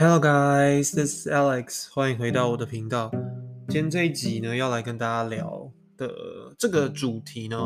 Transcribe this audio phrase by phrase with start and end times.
[0.00, 3.10] Hello guys, this is Alex，欢迎回到我的频道。
[3.66, 6.08] 今天这一集呢，要来跟大家聊的
[6.56, 7.58] 这个主题呢，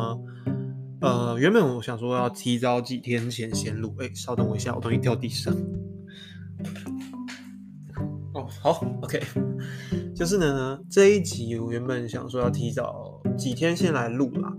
[1.02, 5.54] 呃，原本我想说要提早几天前先录，哎，稍等我一下，我东西掉地上。
[8.32, 9.22] 哦，好，OK，
[10.16, 14.50] 就是呢，这一集我原本想说要提早几天先来录啦。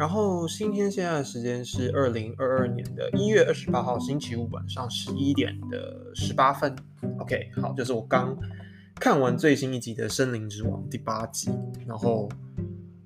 [0.00, 6.74] 然后今天现在的时间是二零二二年的一月二十八号星期五晚上十一点的十八分。
[7.18, 8.34] OK，好，就是我刚
[8.94, 11.50] 看完最新一集的《森林之王》第八集，
[11.86, 12.26] 然后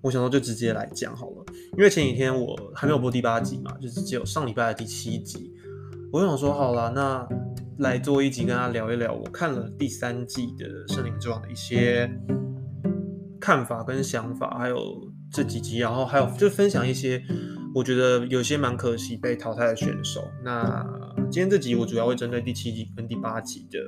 [0.02, 1.44] 我想说就直接来讲好了，
[1.76, 5.52] 因为前几天我还没有播第八集嘛，就是只有上礼拜的第七集。
[6.12, 7.28] 我想说好了，那
[7.78, 12.08] 来做一集跟大家聊一聊我看了第三季的《森林之王》的一些
[13.40, 15.12] 看法跟想法，还有。
[15.34, 17.20] 这几集，然后还有就分享一些，
[17.74, 20.30] 我觉得有些蛮可惜被淘汰的选手。
[20.44, 20.86] 那
[21.28, 23.80] 今天这集我主要会针对第七集跟第八集的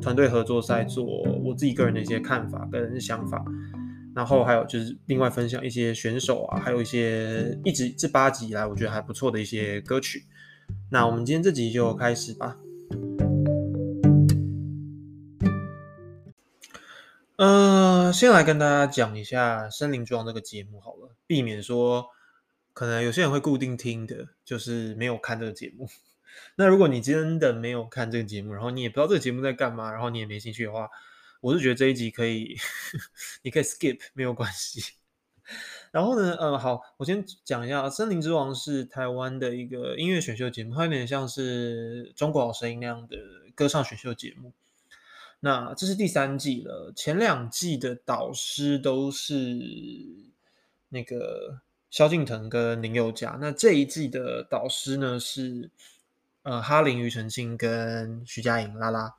[0.00, 3.44] 团队合作赛做我自己个人的一些看法跟想法，
[4.14, 10.24] 然后还有就是另外分享一些选手啊，还有一些一直这八集以来我觉得还不错的一些歌曲。
[10.90, 12.56] 那我们今天这集就开始吧。
[18.06, 22.06] 嗯，先来跟大家讲一下《森林之王》这个节目好了，避免说
[22.72, 25.88] 可能有些人会固定听的，就是没有看这个节目。
[26.54, 30.88] 那如果你真的没有看这个节目，然后你也不知道这个节目在干嘛，然后你也没兴趣的话，
[31.40, 32.56] 我是觉得这一集可以，
[33.42, 34.92] 你可以 skip 没有关系。
[35.90, 43.16] 然后呢，呃，好，我先讲一下，《森林之王》是台湾的一个音乐选秀节目，它有点像是中国好声音那样的
[43.56, 44.52] 歌唱选秀节目。
[45.46, 49.56] 那这是第三季了，前两季的导师都是
[50.88, 55.70] 那个萧敬腾跟林宥嘉，那这一季的导师呢是
[56.42, 59.14] 呃哈林、庾澄庆跟徐佳莹、拉拉。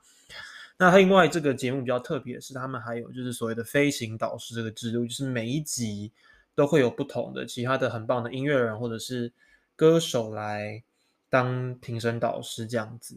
[0.76, 6.12] 那另外这个节目比较特别的是，他们还有就是所谓的飞行导师这个制度，就是每一集
[6.54, 9.32] 都会有不同的其他的很棒的音乐人或者是
[9.74, 10.82] 歌手来
[11.30, 13.16] 当评审导师这样子。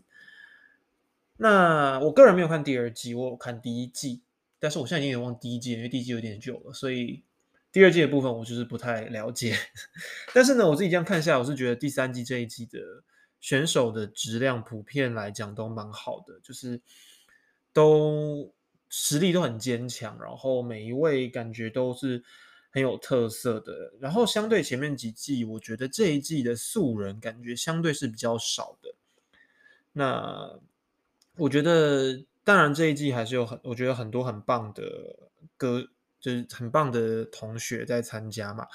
[1.42, 4.22] 那我个人没有看第二季，我有看第一季，
[4.60, 7.24] 但是我现在已经有点忘第一季，因为第一季有点久了，所以
[7.72, 9.58] 第二季的部分我就是不太了解。
[10.36, 12.80] 但是呢，我自己这样看下来，我是觉得第三季这一季的
[13.40, 16.80] 选手的质量普遍来讲都蛮好的，就是
[17.74, 18.54] 都
[18.88, 22.24] 实力都很坚强，然后每一位感觉都是
[22.70, 23.92] 很有特色的。
[24.00, 28.94] 然后相对前面几季，我觉得这一季的素人感觉相对是比较少的。
[29.94, 30.60] 那
[31.42, 34.84] 我觉得，当然这一季还是有很，我觉得很多很棒的
[35.58, 35.84] 歌，
[36.20, 38.68] 就是很棒的同学在参加嘛。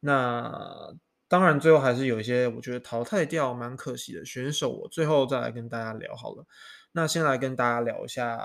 [0.00, 0.94] 那
[1.26, 6.44] 当然最后还是有一些我觉得淘汰掉蛮可惜的选手，我最后再来跟大家聊好了。
[6.92, 8.38] 那先来跟大家聊一下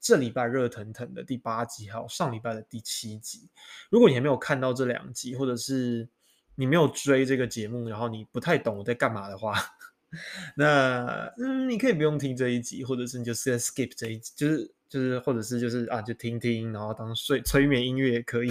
[0.00, 3.50] 这礼拜热腾腾的第八集，还有上礼拜的第七集。
[3.90, 6.08] 如果你还没有看到这两集，或者是
[6.54, 9.54] 你没有追这个节目，然后你不太懂我在干嘛的话。
[10.56, 18.50] 那嗯，你可以不用听这一集，或者是你就 skip 这一集，就是就是，或者是就是啊，就听听，然后当睡催眠音乐也可以。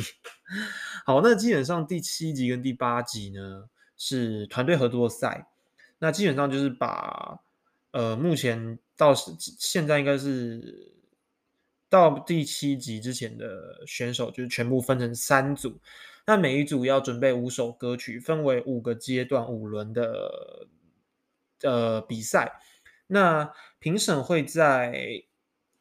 [1.04, 5.48] 好，那基本上第七集跟第八集呢是团队合作赛，
[5.98, 7.40] 那基本上就是把
[7.92, 10.94] 呃目前到现在应该是
[11.90, 15.80] 到第七集之前的选手，就是全部分成三组，
[16.28, 20.68] 那每一组要准备五首歌曲，分为五个阶段五轮的。
[21.62, 22.60] 呃，比赛，
[23.08, 25.24] 那评审会在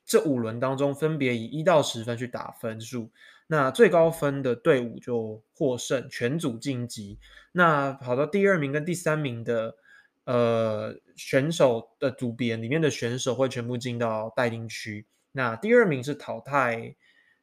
[0.07, 3.11] 这五轮当中分别以一到十分去打分数，
[3.47, 7.19] 那最高分的队伍就获胜，全组晋级。
[7.53, 9.77] 那跑到第二名跟第三名的
[10.25, 15.07] 呃选手的组别里面的选手会全部进到待定区。
[15.33, 16.97] 那第二名是淘汰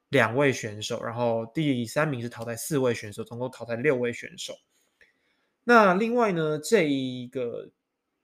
[0.10, 4.56] 两位选手，然后第三名是淘汰四位选手，总共淘汰六位选手。
[5.66, 7.70] 那另外呢，这一个。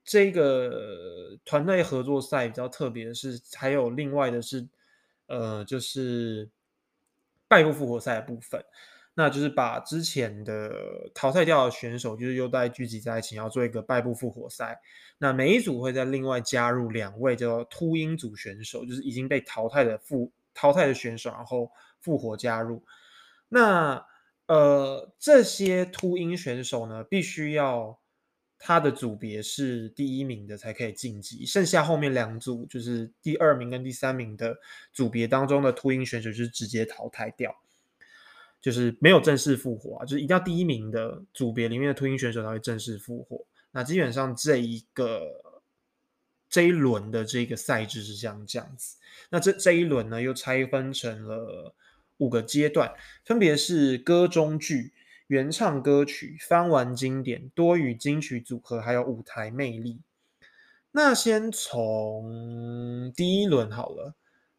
[0.02, 4.66] 这个团队合作赛比较特别的是，还有另外的是，
[5.26, 6.50] 呃，就是
[7.46, 8.64] 败部复活赛的部分，
[9.14, 14.80] 那就是把之前的淘汰掉的选手，就是又再聚集在一起，要做一个败部复活赛。
[15.18, 21.70] 那每一组会在另外加入两位叫秃鹰组选手，就是已经被淘汰的复淘汰的选手，然后
[22.00, 22.82] 复活加入。
[23.48, 24.04] 那
[24.46, 27.99] 呃，这些秃鹰选手呢，必须要。
[28.62, 34.58] 他的组别是第一名的才可以晋级，剩下后面两组就是第二名跟第三名的
[34.92, 37.58] 组别当中的秃鹰选手就是直接淘汰掉，
[38.60, 43.46] 就是没有正式复活啊，就是一定要第一名的组别里面的秃鹰选手才会正式复活。
[43.70, 45.22] 那基本上这一个
[46.50, 48.98] 这一轮的这个赛制是像这样子。
[49.30, 51.74] 那这这一轮呢，又拆分成了
[52.18, 52.92] 五个阶段，
[53.24, 54.92] 分别是歌中剧、
[55.30, 60.00] 原唱歌曲、翻玩经典、多语金曲组合，还有舞台魅力。
[60.90, 64.16] 那先从第一轮好了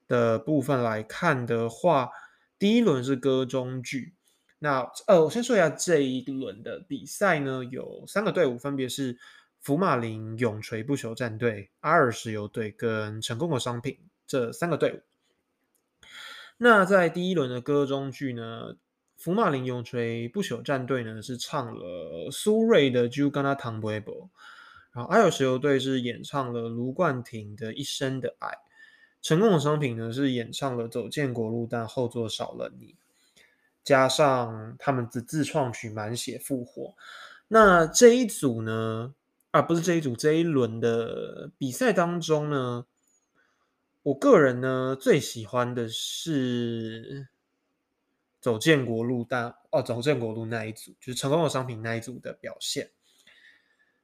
[0.07, 2.09] 的部分来看的话，
[2.57, 4.13] 第一轮是歌中剧。
[4.59, 9.17] 那呃，我先说一下这一轮的比赛呢，有三个队伍，分别是
[9.59, 15.01] 福马林永垂不朽战队、阿尔石油队跟成功的商品这三个队伍。
[16.55, 18.77] 那在第一轮的歌中剧呢，
[19.21, 23.97] 福马林永垂不朽战队呢是唱了苏芮的《就跟他谈不活》。
[24.93, 28.49] 然后，爱尔石油队是演唱了卢冠廷的《一生的爱》，
[29.21, 32.95] 成功的商品呢是演唱了《走建国路》，但后座少了你，
[33.83, 36.83] 加上他们的自创曲《满血复活》。
[37.47, 39.13] 那这一组呢，
[39.51, 42.85] 啊，不是这一组，这一轮的比赛当中呢，
[44.03, 47.21] 我个人呢最喜欢的是
[48.41, 52.89] 《走建国路》，但哦，《走建国路》那一组就是成功的商品那一组的表现。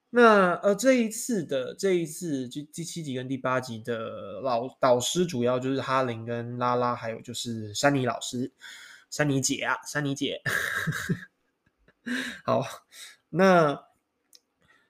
[0.10, 8.54] 那呃，这一次的这一次就第七集跟第八集的老导师主要就是哈林跟拉拉，还有就是珊妮老师，
[9.10, 10.42] 珊妮姐啊，珊妮姐。
[12.46, 12.64] 好，
[13.30, 13.84] 那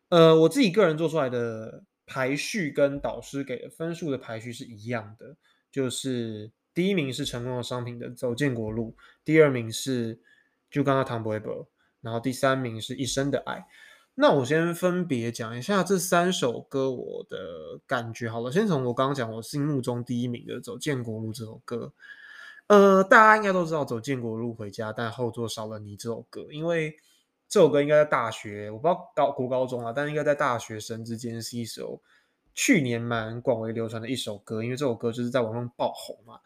[0.10, 5.36] 呃，我自己个人做出来的排序跟导师给的分数的排序是一样的，
[5.72, 8.96] 就是第一名是成功的商品的走建国路，
[9.26, 10.20] 第二名是
[10.70, 11.68] 就刚刚唐伯伯，
[12.02, 13.66] 然后第三名是一生的爱。
[14.14, 18.52] 那我先分别讲一下这三首歌我的感觉好了。
[18.52, 21.92] 先从我刚刚讲我心目中第一名的《走建国路》这首歌，
[22.68, 26.96] 呃，大家应该都知道《走建国路回家》，但后座少了你这首歌，因为
[27.50, 32.00] 这首歌应该在大学，我不知道高国高中啊，但应该在大学生之间是一首
[32.54, 36.40] 去年蛮广为流传的一首歌，因为这首歌就是在网上爆红嘛。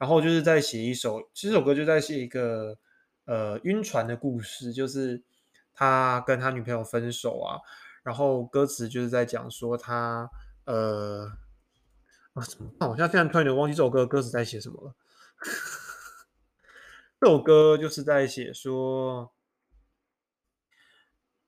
[0.00, 2.76] 然后就是在写一首，其实这首歌就在写一个
[3.26, 5.22] 呃晕船的故事，就是。
[5.72, 7.56] 他跟他女朋友分手啊，
[8.02, 10.28] 然后歌词就是在讲说他
[10.66, 11.26] 呃
[12.34, 12.86] 啊怎么办？
[12.90, 14.94] 我现在现在突然有忘记这首歌歌词在写什么了。
[17.18, 19.32] 这首歌就是在写说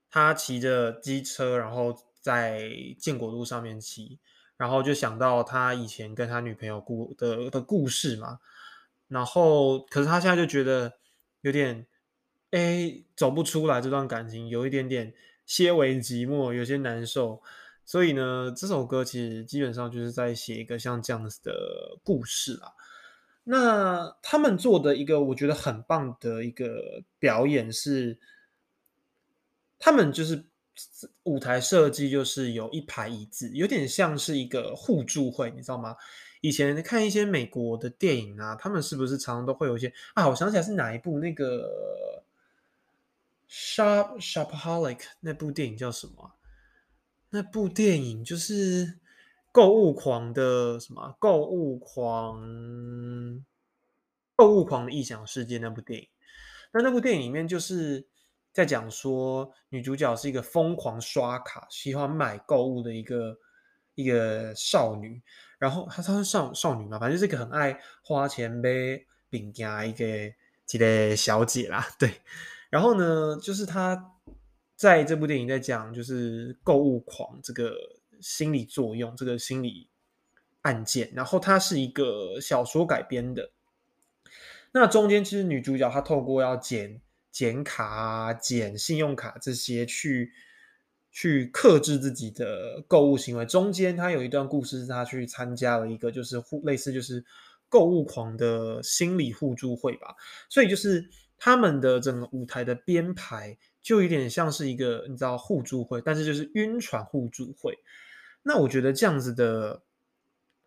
[0.08, 4.18] 他骑着机车，然后在建国路上面骑，
[4.62, 8.38] 然后就想到他以前跟他女朋友故的的故事嘛。
[9.08, 10.92] 然后可是他现在就觉得
[11.40, 11.86] 有点。
[12.52, 15.14] 哎，走不出来这段感情，有一点点
[15.46, 17.42] 些微寂寞，有些难受。
[17.86, 22.74] 所以呢，这首歌其实基本上就是在写一个像这样子的故事啦。
[23.44, 28.18] 那他们做的一个我觉得很棒的一个表演是，
[29.78, 30.44] 他们就是
[31.24, 35.96] 舞台设计就是有一排椅子，有点像是一个互助会，你知道吗？
[36.40, 40.28] 以前看一些美国的电影啊，他们是不是常常都会有一些啊？
[40.28, 42.22] 我想起来是哪一部那个。
[43.54, 46.32] Shop Shopaholic 那部电影叫什么？
[47.28, 48.98] 那部电影就是
[49.52, 51.14] 购物狂的什么？
[51.18, 52.42] 购物狂，
[54.34, 56.08] 购物狂的异想世界那部电影。
[56.72, 58.06] 那那部电影里面就是
[58.52, 63.38] 在讲说，女主角是一个疯狂刷卡、喜欢买购物的一个
[63.94, 65.22] 一个少女。
[65.58, 68.68] 然后她她是少少女嘛，反正就是一个很爱花钱买
[69.30, 70.06] 饼干一个
[70.72, 72.20] 一个小姐啦， 对。
[72.68, 74.12] 然后呢，就是她
[74.76, 77.74] 在这部电影在讲，就是购物狂这个
[78.20, 79.88] 心理作用，这个心理
[80.62, 81.10] 案件。
[81.14, 83.52] 然后它是一个小说改编的。
[84.72, 87.00] 那中间其实女主角她透过要剪
[87.32, 90.32] 剪卡啊、剪信用卡这些，去
[91.10, 93.44] 去克制自己的购物行为。
[93.44, 97.24] 中间他有一段故事是他去参加了一个就是互类似就是
[97.68, 100.14] 购物狂的心理互助会吧。
[100.48, 101.08] 所以就是。
[101.44, 107.76] 他们的整个舞台的编排就有点像是一个你知道互助会，但是就是晕船互助会。
[108.44, 109.82] 那我觉得这样子的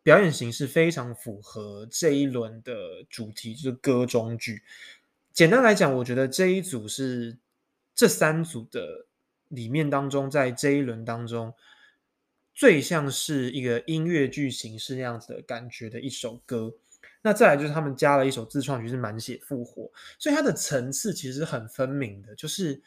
[0.03, 2.73] 表演形式非常符合这一轮的
[3.09, 4.63] 主题，就是歌中剧。
[5.35, 7.37] 简单来讲，我觉得这一组是
[7.93, 9.05] 这三组的
[9.49, 11.53] 里面当中，在这一轮当中
[12.53, 16.73] 最像是一个音乐剧形式那样子的感觉的一首歌。
[17.21, 22.81] 那再来就是他们加了一首自创曲是满血复活，所以它的层次其实很分明的，就是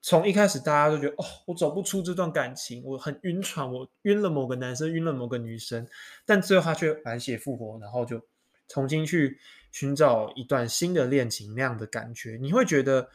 [0.00, 5.86] 从一开始大家都觉得哦，我走不出这段感情，我很晕船，我晕了某个男生，晕了某个女生，
[6.26, 8.20] 但最后他却满血复活，然后就
[8.66, 9.38] 重新去
[9.72, 13.10] 寻找一段新的恋情那样的感觉，你会觉得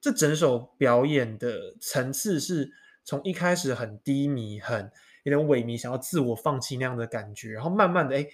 [0.00, 2.70] 这整首表演的层次是
[3.02, 4.92] 从一开始很低迷很。
[5.24, 8.24] 有点萎靡，想要自我放弃那样的感觉，然后慢慢的哎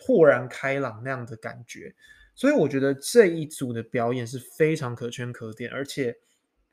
[0.00, 1.94] 豁然开朗那样的感觉。
[2.34, 6.16] 所以我觉得这一组的表演是非常可圈可点，而且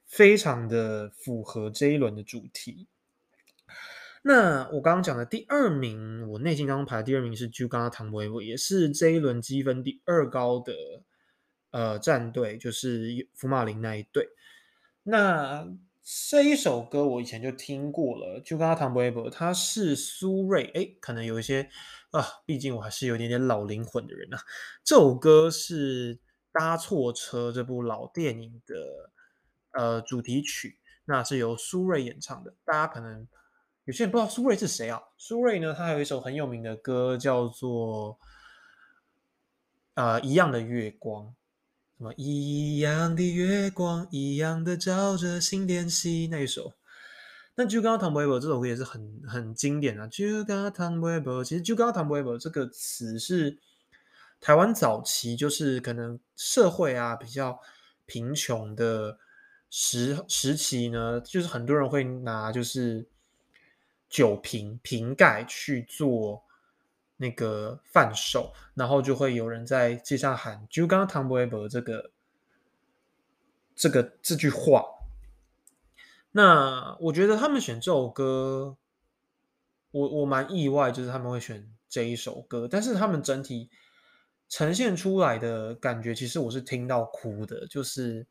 [0.06, 2.88] 非常的符合这一轮的主题。
[4.28, 10.74] 那我刚刚讲的第二名，我内心当中排第二名是 Juga Tambo，也是这一轮积分第二高的
[11.72, 14.28] 呃战队，就是福马林那一队。
[15.04, 15.66] 那
[16.04, 21.70] 这一首歌我以前就听过了，Juga Tambo，它是苏芮，哎，可能有一些
[22.12, 24.40] 啊，毕竟我还是有点点老灵魂的人啊。
[24.84, 26.16] 这首歌是
[26.52, 29.10] 《搭错车》这部老电影的
[29.72, 33.26] 呃主题曲，那是由苏芮演唱的，大家可能。
[33.88, 35.02] 有些人不知道苏芮是谁啊？
[35.18, 38.16] 苏芮呢，他有一首很有名的歌，叫做
[39.94, 41.24] 《呃一样的月光》，
[41.98, 46.74] 什么一样的月光，一样的照着心电心那一首。
[47.56, 50.06] 那就刚刚唐伯伯这首歌也是很很经典啊。
[50.08, 53.58] 就刚刚唐伯伯，其实就刚刚唐伯伯这个词是
[54.42, 57.58] 台湾早期就是可能社会啊比较
[58.06, 59.18] 贫穷的
[59.70, 63.08] 时时期呢，就是很多人会拿就是。
[64.10, 66.44] 酒瓶瓶盖去做
[67.18, 72.12] 那个贩售，然后就会有人在街上喊“就刚刚唐伯伯这个
[73.76, 74.86] 这个这句话”。
[76.32, 78.78] 那我觉得他们选这首歌，
[79.92, 83.70] 我我蛮意外，就是他们会选这一首歌，但是他们整体
[84.48, 88.26] 呈现出来的感觉，其实我是听到哭的，就是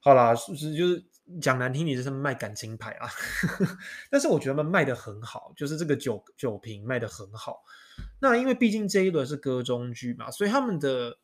[0.00, 1.04] 好啦，是不是就是？
[1.40, 3.08] 讲难听点就是卖感情牌啊，
[4.10, 7.64] 但是我觉得他们卖的很好，就是这个酒酒瓶卖的很好。
[8.20, 11.18] 那因为毕竟这一轮是歌中剧嘛，所以他们的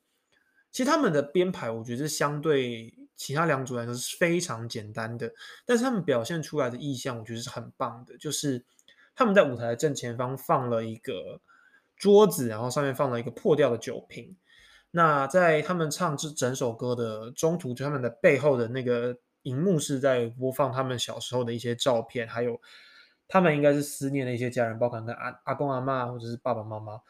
[0.73, 5.33] 其实他们的编排，我觉得是相对其他两组来说是非常简单的，
[5.65, 8.19] 但是他们表现出来的意象，我觉得是很棒的。
[8.19, 8.65] 就是
[9.15, 11.41] 他们在舞台的正前方放了一个
[11.97, 14.37] 桌子，然后上面放了一个破掉的酒瓶。
[14.91, 19.17] 那在他们唱这整首歌的中途，就他们的背后的那个。
[19.43, 22.61] 荧幕是在播放他们小时候的一些照片，还有
[23.29, 27.01] 他们应该是思念的一些家人，包括跟阿阿公阿妈或者是爸爸妈妈。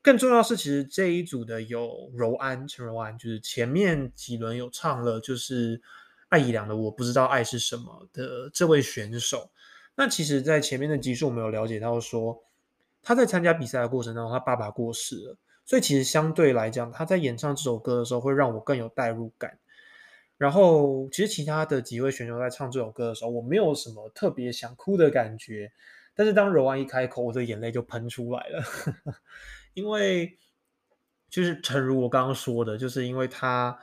[0.00, 5.82] 更重要是，其实这一组的有柔安陈柔安，就是前面几轮有唱了，就是
[6.28, 9.50] 艾怡良的《我不知道爱是什么》的这位选手。
[9.96, 12.44] 那其实，在前面的集数，我们有了解到说，
[13.02, 19.58] 他在参加比赛的过程当中，他爸爸过世了，所以其实相对来讲，他在演唱这首歌的时候，会让我更有代入感。
[20.38, 25.72] 然后，其实其他的几位选手在唱这首歌的时候，我没有什么特别想哭的感觉。
[26.14, 28.62] 但是当柔安一开口，我的眼泪就喷出来了。
[29.74, 30.38] 因为
[31.28, 33.78] 就是诚如我刚刚说的，就是因为他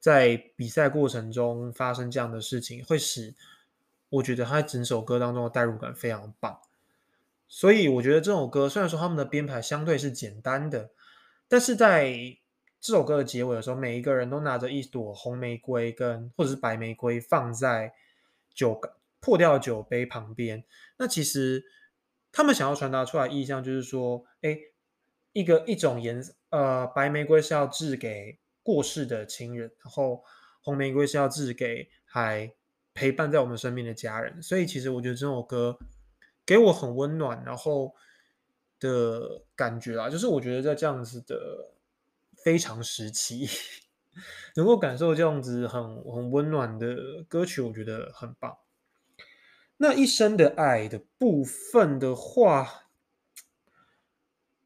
[0.00, 3.34] 在比赛过程中发生这样的事情，会使
[4.08, 6.60] 我觉得他整首歌当中的代入感非常棒。
[7.46, 10.90] 所以我觉得这首歌虽然说他们的编排相对是简单的，
[11.48, 12.36] 但是在
[12.80, 17.92] 这首歌的结尾的时候，每一个人都拿着一朵红玫瑰跟或者是白玫瑰放在
[18.54, 18.80] 酒
[19.20, 20.64] 破掉酒杯旁边。
[20.96, 21.62] 那其实
[22.32, 24.58] 他们想要传达出来意象就是说，哎，
[25.34, 30.24] 一个一种颜，呃，白玫瑰是要致给过世的亲人，然后
[30.62, 32.50] 红玫瑰是要致给还
[32.94, 34.42] 陪伴在我们身边的家人。
[34.42, 35.78] 所以其实我觉得这首歌
[36.46, 37.94] 给我很温暖，然后
[38.78, 41.36] 的感觉啊，就是我觉得在这样子的。
[42.44, 43.48] 非常时期，
[44.56, 48.56] 能够感受这样子很很温暖的歌曲，我觉得很棒。
[49.76, 52.86] 那一生的爱的部分的话，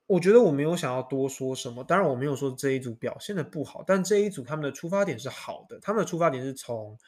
[0.07, 1.85] 我觉得我没有想要多说什么。
[1.85, 5.78] 当然，我没有说这一组表现的不好，但这一组他们的出发点是好的。
[5.81, 6.99] 他们的出发点是从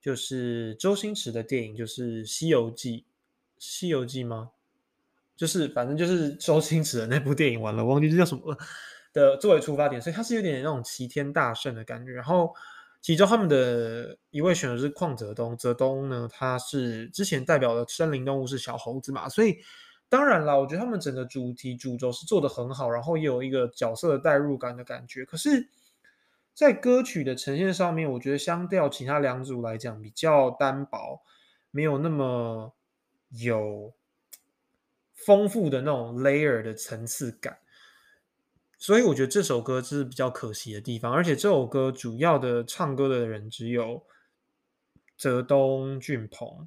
[0.00, 2.98] 就是周星驰的电影，就是《西游记》，
[3.58, 4.50] 《西游记》吗？
[5.34, 7.58] 就是反正就是周星驰的那部电影。
[7.58, 8.58] 完了，忘记这叫什么了。
[9.12, 12.12] 的作为出发点，所以他是有点那种齐天大圣的感觉。
[12.12, 12.54] 然后
[13.00, 19.58] 其中他们的一位选手是邝泽东，泽东呢，他是之前代表的森林动物是小猴子嘛，所以
[20.08, 25.24] 当然了，我觉得他们整个主题主轴是做的很好，然后也有一个角色的代入感的感觉。
[25.24, 25.68] 可是，
[26.52, 31.22] 在歌曲的呈现上面，我觉得相较其他两组来讲比较单薄，
[31.70, 32.74] 没有那么
[33.28, 33.92] 有
[35.14, 37.58] 丰富的那种 layer 的层次感。
[38.80, 44.02] 所以我觉得这首歌是比较可惜的地方，而且这首歌主要的唱歌的人只有
[45.18, 46.66] 泽东俊鹏，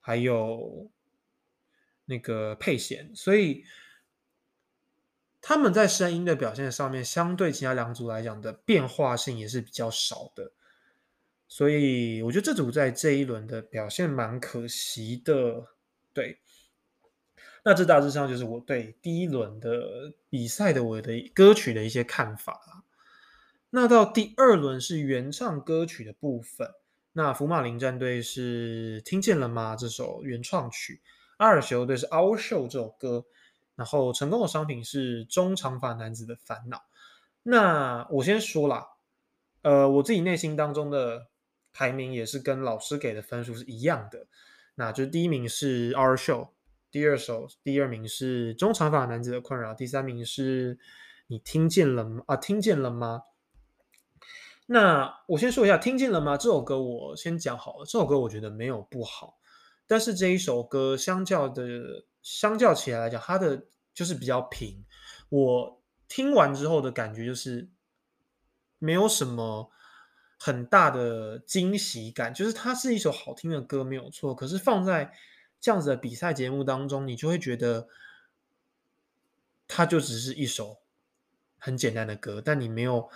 [0.00, 0.88] 还有
[2.04, 3.64] 那个佩贤，所以
[5.42, 10.52] 他们在声音的表现上面，相对其他两组来讲的变化性也是比较少的。
[11.48, 15.66] 所以我觉得这组在这一轮的表现蛮可惜的。
[16.12, 16.38] 对，
[17.66, 22.84] 那这大致上就是我对第一轮的比赛的我的歌曲的一些看法
[23.70, 26.70] 那到第二轮是原唱歌曲的部分。
[27.14, 29.74] 那福马林战队是听见了吗？
[29.74, 31.00] 这首原创曲。
[31.38, 33.24] 阿尔修队是 Our Show 这首歌。
[33.74, 36.84] 然后成功的商品是中长发男子的烦恼。
[37.42, 38.86] 那我先说啦，
[39.62, 41.26] 呃，我自己内心当中的
[41.72, 44.28] 排名也是跟老师给的分数是一样的。
[44.76, 46.50] 那就是第一名是 Our Show，
[46.96, 50.78] 第二首第二名是中长发男子的困扰，第三名是
[51.26, 52.22] 你听见了吗？
[52.26, 53.24] 啊，听见了吗？
[54.64, 56.38] 那我先说一下，听见了吗？
[56.38, 57.84] 这首歌我先讲好了。
[57.84, 59.36] 这首歌我觉得没有不好，
[59.86, 64.82] 但是这一首歌相较的，相较起来来讲，它的就是比较平。
[65.28, 67.68] 我听完之后的感觉就是
[68.78, 69.70] 没有什么
[70.38, 74.34] 很大的惊喜感，就是它是一首好听的歌，没有错。
[74.34, 75.12] 可是放在
[75.60, 77.88] 这样子的比赛节目当中，你就会觉得
[79.66, 80.78] 它就只是一首
[81.58, 83.10] 很简单的歌，但你没有。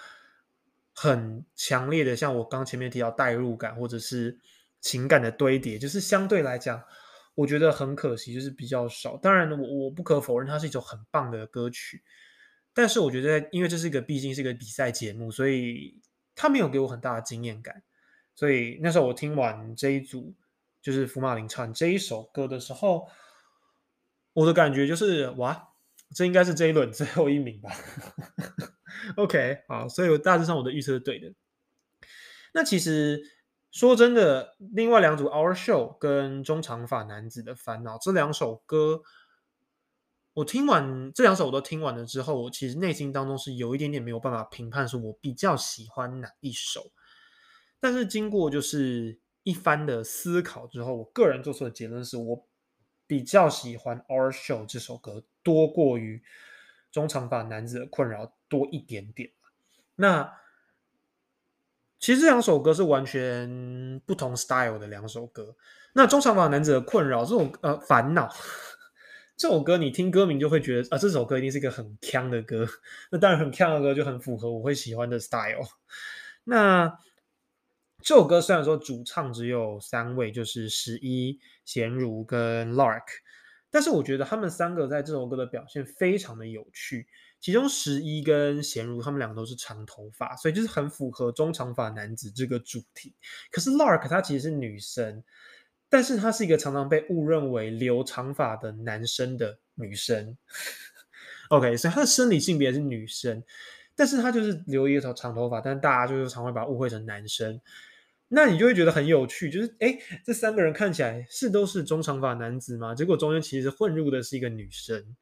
[0.92, 4.38] 很强烈的，像我刚前面提到代入感或者是
[4.80, 6.84] 情感的堆叠，就是相对来讲，
[7.36, 9.16] 我觉得很可惜，就是比较少。
[9.16, 12.02] 当然，我我不可否认它是一首很棒的歌曲，
[12.74, 15.98] 但是我觉得，因为这是一个毕竟是一个比赛节目，所以
[16.34, 17.82] 它没有给我很大的经验感。
[18.34, 20.34] 所以那时候我听完这一组
[20.82, 23.08] 就是福马林唱这一首歌的时候，
[24.32, 25.68] 我的感觉就是哇，
[26.14, 27.70] 这应该是这一轮最后一名吧。
[29.16, 31.32] OK，好，所以我大致上我的预测是对的。
[32.52, 33.22] 那其实
[33.70, 39.02] 说真的，另外两组《Our Show》跟《中长发男子的烦恼》这两首歌，
[40.34, 46.90] 我听完这两首我都听完了之后，我其实内心当中是有一点点没有办法评判，说我比较喜欢哪一首。
[47.78, 49.20] 但是经过就是
[49.50, 52.46] 一番的思考之后，我个人做出的结论是我
[53.06, 56.22] 比较喜欢《Our Show》这首歌多过于。
[56.92, 59.30] 中长发男子的困扰多一点点
[59.94, 60.28] 那
[62.00, 65.54] 其实这两首歌是完全不同 style 的两首歌。
[65.92, 68.28] 那中长发男子的困扰这种呃烦恼
[69.36, 72.66] 这首歌，你听歌名就会觉得啊，这首歌一定是一个很强的歌。
[73.12, 75.64] 那当然，很强的歌就很符合我会喜欢的 style。
[76.42, 76.98] 那
[78.02, 83.04] 这首歌虽然说主唱只有三位，就是十一、贤如跟 Lark。
[83.72, 87.06] 但是我觉得他们三个在这首歌的表现非常的有趣，
[87.38, 93.14] 其中十一跟贤如他们两个都是长头发，所以就是很符合中长发男子这个主题。
[93.52, 95.22] 可是 Lark 她其实是女生，
[95.88, 100.36] 但是她是一个常常被误认为留长发的男生的女生。
[101.50, 103.44] OK，所以她的生理性别是女生，
[104.00, 107.60] 但是他就是留一头长头发，但大家就是常会把误会成男生。
[108.28, 112.94] 那你就会觉得很有趣，就是哎，这三个人看起来是都是中长发男子吗？
[112.94, 115.14] 结果中间其实混入的是一个女生，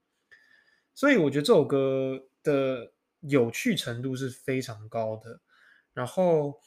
[0.95, 5.41] 所以我觉得这首歌的有趣程度是非常高的。
[5.93, 6.61] 然后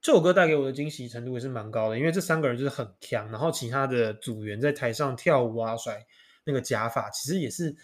[0.00, 6.06] 这首歌带给我的惊喜程度也是蛮高的，因为这三个人就是很强，然后其他的组员在台上跳舞啊、甩
[6.44, 7.74] 那个假发，其实也是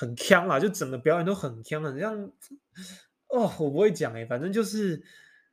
[0.00, 2.24] 很腔啊，就整个表演都很腔，很像
[3.28, 5.02] 哦，我不会讲哎，反正就是。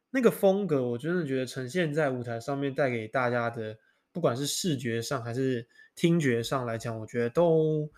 [0.10, 3.78] 那个风格，我真的觉得呈现在舞台上面带给大家的，
[4.14, 7.92] 不管是视觉上还是听觉上来讲，我觉得都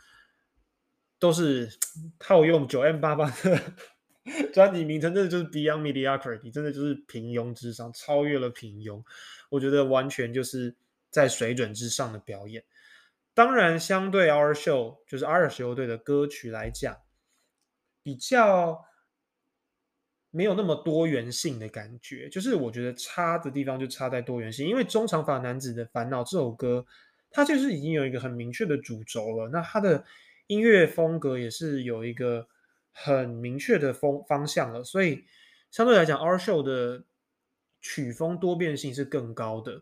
[1.20, 1.70] 都是
[2.18, 3.62] 套用九 M 八八的
[4.52, 9.02] 专辑名称，真的就是 Beyond Mediocrity，真的就是平庸之上，超越了平庸。
[9.52, 10.76] 我觉得完全就是
[11.12, 12.64] 在水准之上的表演。
[13.40, 16.98] 当然，相对 R Show 就是阿尔修队的歌曲来讲，
[18.04, 18.86] 比较。
[20.32, 24.68] 没有那么多元性的感觉，就是我觉得差的地方就差在多元性。
[24.68, 26.86] 因为中长发男子的烦恼这首歌，
[27.32, 29.50] 它就是已经有一个很明确的主轴了。
[29.50, 30.06] 那它的
[30.46, 32.48] 音乐风格也是有一个
[32.92, 35.24] 很明确的风方向了，所以
[35.72, 37.06] 相对来讲，R Show 的
[37.82, 39.82] 曲风多变性是更高的。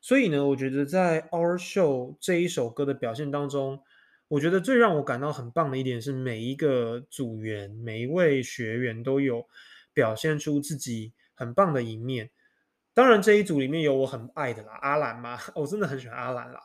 [0.00, 3.82] 所以呢，我觉得在 Our Show 这一首歌的表现当中。
[4.28, 9.44] 我觉得最让我感到很棒的一点是，每一个组员、每一位学员都有
[9.92, 12.30] 表现出自己很棒的一面。
[12.94, 16.60] 当然，这一组里面有我很爱的啦，阿兰嘛， 我真的很喜欢阿兰啦。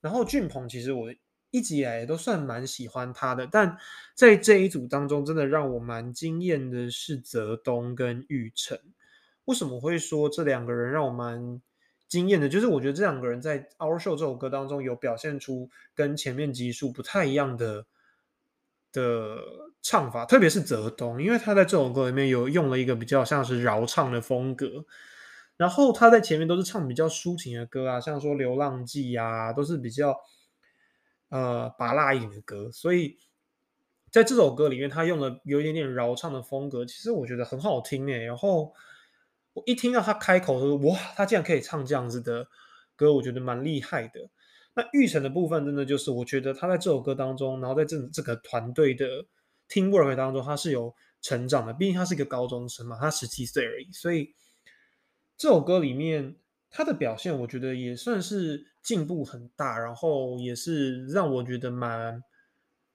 [0.00, 1.14] 然后俊鹏，其实我
[1.52, 3.78] 一直以来都算蛮喜欢他的，但
[4.16, 8.76] 在这一组当中，真的让我蛮惊艳的是泽东跟玉成。
[9.44, 11.62] 为什么会说这两个人让我蛮？
[12.14, 17.86] 惊艳的，就是我觉得这两个人在《Our Show》这首歌当中有表现出跟前面集数不太一样的
[18.92, 19.38] 的
[19.82, 24.86] 唱法，特别是泽东，因为他在这首歌里面有用了一个比较像是饶唱的风格，
[25.56, 30.16] 然后他在前面都是唱比较抒情的歌啊，像说《流浪记》啊，都是比较
[31.30, 32.70] 呃拔辣一点的歌。
[32.70, 33.18] 所以
[34.12, 38.24] 在这首歌里面，他用了有一点点饶唱的风格，其实我觉得很好听诶。
[38.24, 38.72] 然后
[39.54, 42.46] 我一听到他开口说哇，他竟然可以唱这样子的
[42.94, 44.28] 歌，我觉得蛮厉害的。
[44.74, 49.24] 那玉成的部分，真的就是我觉得他在这首歌当中，然后在这这个团队的
[49.68, 51.72] teamwork 当中，他是有成长的。
[51.72, 54.34] 毕竟他是一个高中生嘛，他十七岁而已，所以。
[55.36, 56.36] 这首歌里面，
[56.70, 62.22] 他的表现我觉得也算是进步很大，然后也是让我觉得蛮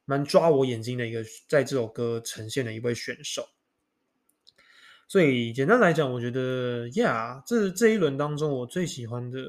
[0.05, 3.45] 蛮抓我眼睛的一个，在这首歌呈现的一位选手。
[5.09, 9.39] 所以简单来讲，我觉得，Yeah，这这一轮当中我最喜欢的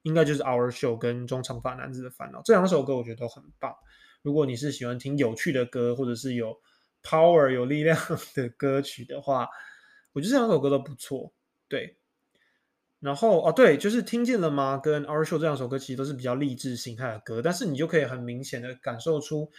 [0.00, 3.72] 应该就是《Our Show》跟《中长发男子的烦恼》这两首歌，我觉得都很棒。
[4.22, 6.58] 如果你是喜欢听有趣的歌，或者是有
[7.02, 7.96] power 有力量
[8.34, 9.46] 的歌曲的话，
[10.12, 11.32] 我觉得这两首歌都不错。
[11.68, 11.98] 对。
[12.98, 14.80] 然后哦，对，就是听见了吗？
[14.82, 19.50] 跟《Our Show》这两首歌其实都是比较励志形态的歌，但是你就可以很明显的感受出，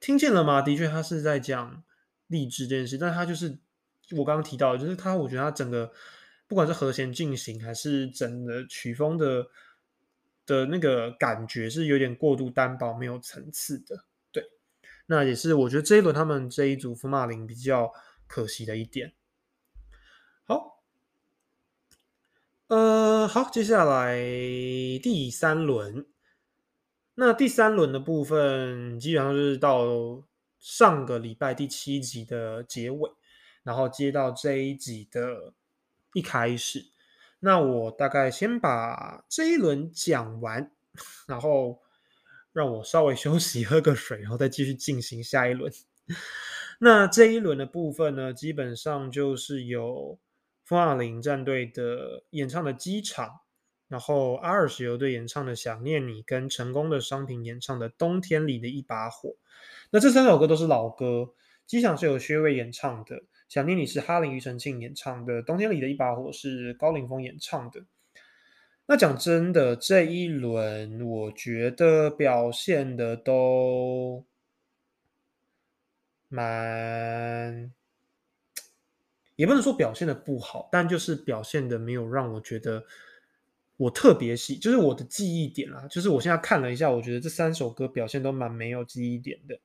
[0.00, 0.60] 听见了吗？
[0.60, 1.84] 的确，他是在讲
[2.26, 3.58] 励志这件事，但他就是
[4.16, 5.90] 我刚刚提到，就是他，我觉得他整个
[6.46, 9.46] 不管是和弦进行，还是整个曲风的
[10.46, 14.04] 的那个感觉，是有点过度单薄、没有层次的。
[14.32, 14.44] 对，
[15.06, 17.92] 那也是我觉得这一轮他们这一组福马林比较
[18.26, 19.12] 可惜的一点。
[20.44, 20.82] 好。
[22.68, 24.16] 呃，好，接下来
[25.02, 26.06] 第三轮。
[27.16, 30.24] 那第三轮的部分，基本上就是到
[30.58, 33.10] 上个礼拜第七集的结尾，
[33.64, 35.52] 然后接到这一集的
[36.12, 36.86] 一开始。
[37.40, 40.70] 那我大概先把这一轮讲完，
[41.26, 41.80] 然后
[42.52, 45.72] 让我稍微 休息，喝个水，然后再继续进行下一轮。
[46.78, 50.20] 那这一轮的部分呢，基本上就是有。
[50.66, 53.28] 风马林战队的演唱的《机场》，
[53.86, 59.28] 然后阿尔石油队演唱的《想念你》，跟成功的商品演唱的《冬天里的一把火》。
[59.90, 61.04] 那这三首歌都是老歌，
[61.66, 63.16] 《机场》是有薛岳演唱的，
[63.48, 67.84] 《想念你》是哈林庾澄庆演唱的，《冬天里的一把火》是高凌风演唱的。
[68.86, 74.24] 那讲真的，这一轮我觉得表现的都
[76.28, 77.72] 蛮。
[79.36, 82.84] 也不能说表现的不好，但就是表现的没有让我觉得
[83.76, 85.88] 我特别喜，就是我的记忆点啦。
[85.88, 89.58] 就是我现在看了一下，我觉得这三首歌表现都蛮没有记忆点的。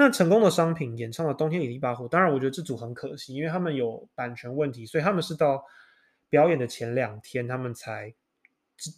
[0.00, 5.60] 那成功的商品演唱了《冬天里的一把火》，当然我觉得这组很可惜，因为他们有版权问题，所以他们是到
[6.28, 8.14] 表演的前两天，他们才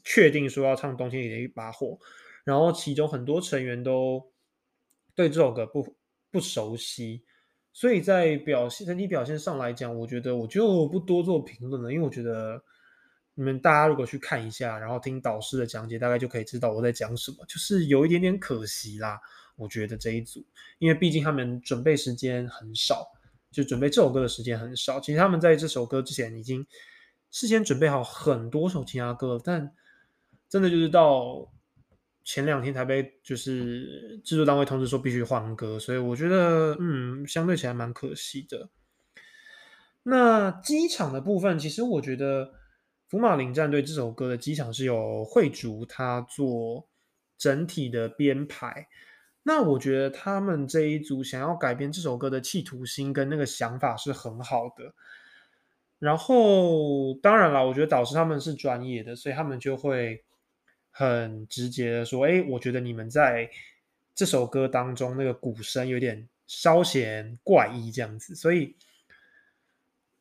[0.05, 1.87] 确定说要唱《冬天里的一把火》，
[2.45, 4.31] 然后其中很多成员都
[5.15, 5.97] 对这首歌不
[6.31, 7.25] 不熟悉。
[7.73, 12.63] 所以在表现整体表现上来讲，我觉得我就不多做评论了，因为我觉得
[13.33, 17.39] 你们大家如果去看一下，然后听导师的讲解，大概就可以知道我在讲什么。
[17.47, 19.19] 就是有一点点可惜啦，
[19.61, 20.45] 我觉得这一组，
[20.81, 23.07] 因为毕竟他们准备时间很少，
[23.53, 24.99] 就准备这首歌的时间很少。
[24.99, 26.67] 其实他们在这首歌之前已经
[27.31, 29.73] 事先准备好很多首其他歌了，但
[30.49, 31.53] 真的就是到。
[32.23, 38.69] 前两天才被就是制作单位通知说必须换歌，所以我觉得嗯，相对起来蛮可惜的。
[40.03, 42.53] 那机场的部分，其实我觉得
[43.09, 46.87] 福马林战队这首歌的机场是有惠竹他做
[47.39, 48.87] 整体的编排。
[49.43, 54.95] 那我觉得他们这一组想要改编这首歌的企图心跟那个想法是很好的。
[55.99, 60.23] 然后当然了，我觉得导师他们是专业的，所以他们就会。
[60.93, 63.49] 很直接的说，哎，我觉得你们在
[64.13, 68.35] 这首歌当中那个鼓声有点稍显怪异，这样子。
[68.35, 68.75] 所以，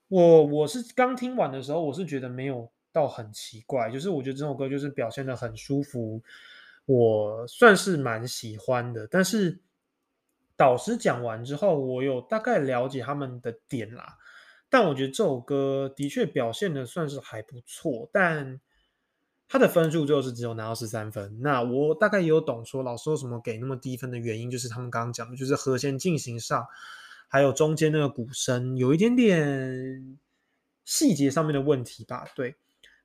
[0.10, 6.22] 我我是刚听完的时候，我是觉得没有到很奇怪，就是我觉得这首歌就是表现的很舒服，
[6.90, 9.08] 我算是蛮喜欢的。
[9.08, 9.62] 但是
[10.58, 14.18] 导师讲完之后，我有大概了解他们的点啦，
[14.70, 18.60] 但我觉得这首歌的确表现的算是还不错，但。
[19.52, 26.68] 他的分数就是只有拿到十三分，那我大概也有懂说老师为什么给那么低分的原因，就是他们刚刚讲的，就是和弦进行上，
[27.28, 30.20] 还有中间那个鼓声有一点点
[30.86, 32.28] 细节上面的问题吧。
[32.36, 32.58] 对，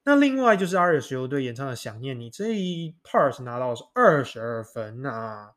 [0.05, 5.53] 那另外就是二十游队演唱的《想念你》这一 part 拿到是二十二分，那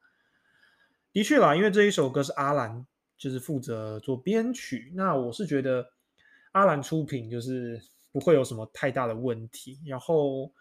[1.11, 2.85] 的确啦，因为这一首歌是阿兰
[3.17, 5.91] 就是负责做编曲，那我是觉得
[6.53, 7.81] 阿兰出品就是
[8.11, 10.51] 不会有什么太大的问题，然后。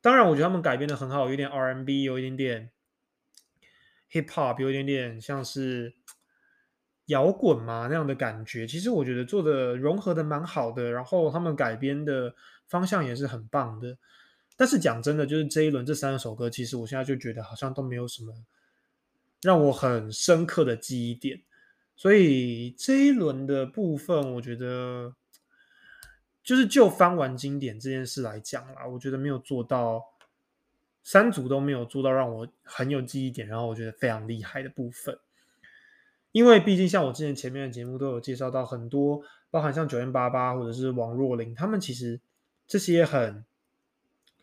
[0.00, 2.70] 当然，我觉得他们改编的很好，有点 R&B，有一点点
[4.12, 5.92] Hip Hop，有一点点像是
[7.08, 12.34] 摇滚嘛那样的感觉，其实我觉得做的融合的蛮好的，然后他们改编的
[12.66, 13.98] 方向也是很棒的。
[14.56, 18.34] 但是讲真的，就是这一轮这三首歌，其实我现在就觉得好像都没有什么
[19.42, 21.40] 让我很深刻的记忆点。
[21.94, 25.14] 所以这一轮的部分，我觉得
[26.42, 30.02] 就是就翻完经典这件事来讲啦，我觉得没有做到
[31.02, 35.18] 三组都没有做到让我很有记忆点，然后我觉得非常厉害的部分。
[36.32, 42.20] 因为毕竟像我之前前面的节目都有介绍到很多，包含像九零八八或者是王若琳，他们其实
[42.66, 43.44] 这些很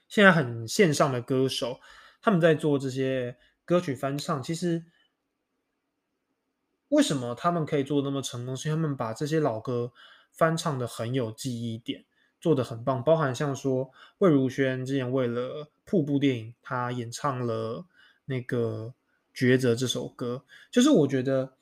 [0.07, 1.79] 现在很线上的歌手，
[2.21, 4.85] 他们在做这些歌曲翻唱，其实。
[6.89, 8.55] 为什么他们可以做那么成功？
[8.55, 9.91] 是因为他们把这些老歌
[10.31, 12.05] 翻唱的很有记忆点，
[12.39, 13.03] 做的很棒。
[13.03, 17.85] 包含像说魏如萱之前为了瀑布电影，她演唱了
[18.25, 18.93] 那个
[19.37, 20.45] 《抉择》这首歌。
[20.71, 21.53] 就是我觉得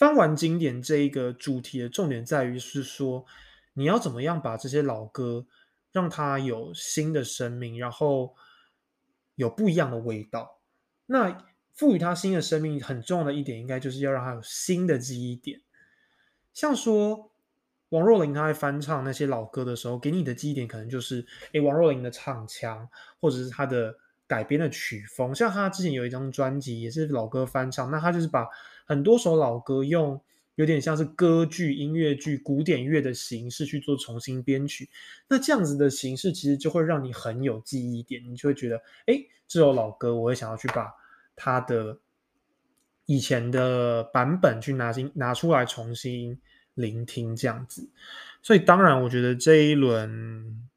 [0.00, 3.26] 翻完经典这一个主题的重点在于是说，
[3.74, 5.44] 你要怎么样把这些老歌
[5.92, 8.34] 让它有新的生命，然后
[9.34, 10.62] 有不一样的味道。
[11.04, 15.60] 那赋予它新的生命很重要的一点，应该就是要让它有新的记忆点。
[16.54, 17.30] 像说
[17.90, 22.88] 王若琳，她在翻唱那些老歌的时候，给你的记忆点可能就是，诶，王若琳的唱腔，
[23.20, 23.94] 或者是她的
[24.26, 25.34] 改编的曲风。
[25.34, 28.48] 像她之前有一张专辑也是老歌翻唱，那她就是把
[28.90, 30.20] 很多首老歌用
[30.56, 34.90] 有点像是歌剧、音乐剧、古典乐的形式去做重新编曲。
[35.28, 40.90] 那这样子的形式其实就会让你很有记忆点，你就会觉得，诶，这首老歌，我会想要去把。
[41.42, 41.98] 它的
[43.06, 46.38] 以前的版本去拿新拿出来重新
[46.74, 47.88] 聆听这样子，
[48.42, 50.68] 所以当然我觉得这一轮，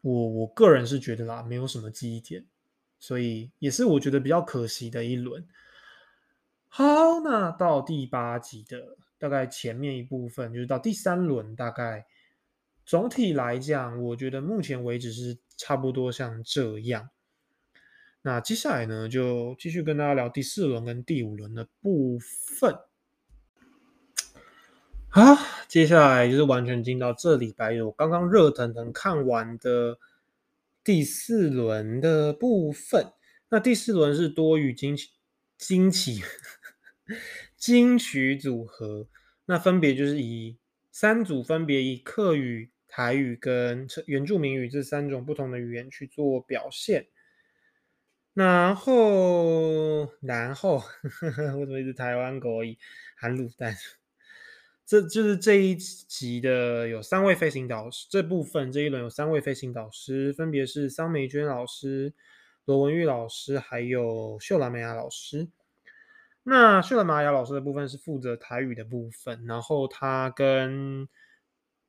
[0.00, 2.46] 我我个人是觉得啦，没有什么记忆点，
[2.98, 5.46] 所以也是我觉得比较可惜的一轮。
[6.76, 12.04] 好，那到第八集的大概前面一部分，就是到第三轮，大概
[12.84, 17.08] 总体来讲，我觉得目前为止是差不多像这样。
[18.20, 22.76] 那接下来呢，就继续跟大家聊第四轮跟第五轮的部分。
[25.08, 25.34] 好，
[25.68, 29.98] 接下来就是完全进到这礼拜我刚刚热腾腾看完的
[30.84, 33.14] 第四轮的部分。
[33.48, 35.08] 那第四轮是多语惊奇
[35.56, 36.22] 惊奇
[37.56, 39.06] 金曲组合，
[39.46, 40.56] 那分别就是以
[40.90, 47.06] 三组，分别以客语、台语跟原住民语这三种不同的语言去做表现。
[48.34, 50.82] 然后，然后，
[51.56, 52.76] 为什么一直台湾国语
[53.16, 53.74] 含卤蛋？
[54.84, 62.12] 这就是这一集的有三位飞行导师，这部分这一轮有三位飞行导师，分别是桑美娟老师、
[62.66, 65.48] 罗文玉老师，还有秀兰美雅老师。
[66.48, 71.08] 那秀兰玛雅老师的部分是负责台语的部分，然后他跟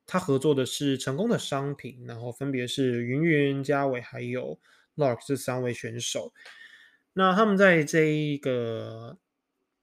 [0.08, 4.60] 他合作的是成功的商品，然后分别是云云、嘉伟还有。
[4.96, 6.34] Lark 这三位选手，
[7.14, 9.20] 那他们在这一个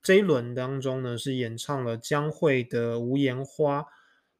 [0.03, 3.83] 这一轮当中呢，是演唱了江蕙的《无言花》。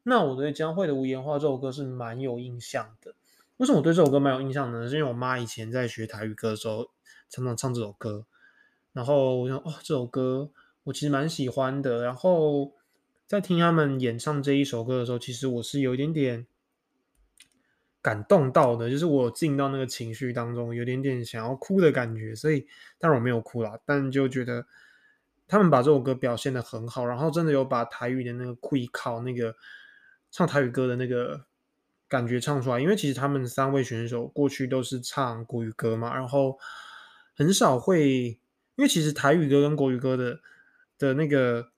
[0.03, 3.15] 那我对江蕙的《无言花》这首歌是蛮有印象的。
[3.59, 4.89] 为什么我对这首歌蛮有印象呢？
[4.89, 6.91] 是因为我妈以前在学台语歌的时候，
[7.31, 8.27] 常常唱这首歌。
[8.95, 10.51] 然后我想，哦，这首歌
[10.85, 12.03] 我其实蛮喜欢的。
[12.03, 12.73] 然后
[13.27, 16.47] 在听他们演唱这一首歌的时候，其实我是有一点点。
[18.05, 22.35] 感动到的，就是我进到那个情绪当中，有点点想要哭的感觉。
[22.35, 22.67] 所以，
[22.99, 24.67] 当然我没有哭啦，但就觉得
[25.49, 29.57] 他们把这首歌表现的很好，然后真的有把台语的那个哭靠那个
[30.31, 31.47] 唱台语歌的那个
[32.07, 32.79] 感觉唱出来。
[32.79, 36.59] 因为其实他们三位选手过去都是唱国语歌嘛，然后
[37.35, 38.39] 很少会，
[38.77, 40.41] 因为其实台语歌跟国语歌的
[40.99, 41.71] 的那个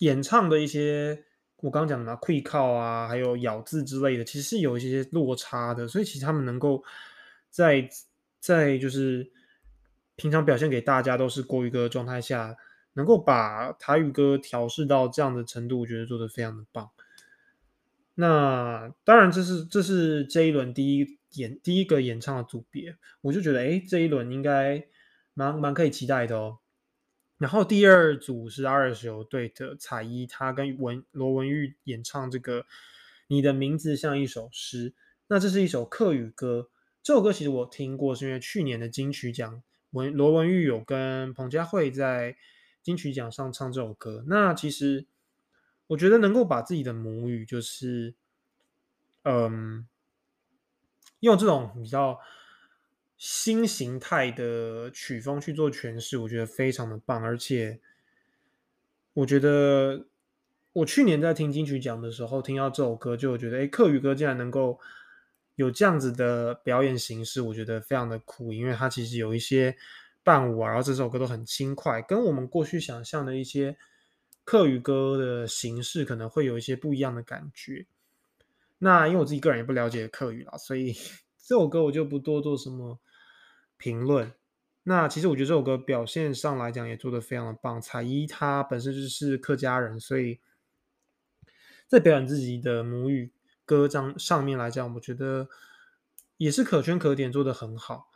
[0.00, 1.24] 演唱的一些。
[1.60, 5.88] 我刚刚讲的嘛，会靠啊，还有咬字之类的，其实是有一些落差的。
[5.88, 6.84] 所以其实他们能够
[7.48, 7.88] 在
[8.38, 9.32] 在就是
[10.16, 12.54] 平常表现给大家都是国语歌的状态下，
[12.92, 16.90] 能够把台语歌调试到这样的程度，我觉得做的非常的棒。
[18.16, 24.86] 那当然，这是这是这一轮第一演第一个演唱的组别，我就觉得哎，这一轮应该
[25.38, 26.60] 蛮蛮可以期待的哦。
[27.36, 32.62] 然后第二组是二十九队的彩衣，他跟文罗文玉演唱这个
[33.26, 34.90] 《你的名字像一首诗》。
[35.26, 36.70] 那这是一首客语歌，
[37.02, 42.38] 这首歌其实我听过，是因为去年的金曲奖，文罗文玉有跟彭佳慧在
[42.82, 44.24] 金曲奖上唱这首歌。
[44.28, 45.06] 那其实
[45.88, 48.14] 我觉得能够把自己的母语，就是
[49.24, 49.86] 嗯，
[51.20, 52.18] 用这种比较。
[53.18, 57.80] 新形态的曲风去做诠释，我觉得非常的棒，而且
[59.14, 60.06] 我觉得
[60.72, 64.78] 我去年在听金曲奖的时候，听到这首歌，就觉得，哎，客语歌竟然能够
[65.54, 69.74] 有这样子的表演形式，我觉得非常的酷，因为它其实有一些
[70.22, 73.78] 伴舞啊，然后这首歌都很轻快，跟我们过去想象的一些
[74.44, 77.86] 客语歌的形式可能会有一些不一样的感觉。
[78.78, 80.94] 那因为我自己个人也不了解客语啦，所以
[81.46, 82.98] 这首歌我就不多做什么
[83.76, 84.32] 评论。
[84.82, 87.80] 那其实我觉得这首歌表现上来讲也做得非常的棒。
[87.80, 90.40] 彩衣她本身就是客家人，所以
[91.86, 93.30] 在表演自己的母语
[93.64, 95.48] 歌章上面来讲，我觉得
[96.36, 98.10] 也是可圈可点，做得很好。